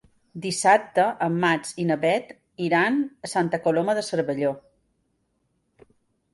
Dissabte 0.43 1.03
en 1.25 1.35
Max 1.43 1.75
i 1.83 1.85
na 1.91 1.99
Bet 2.07 2.33
iran 2.69 2.99
a 3.29 3.31
Santa 3.37 3.63
Coloma 3.69 3.99
de 4.01 4.07
Cervelló. 4.11 4.57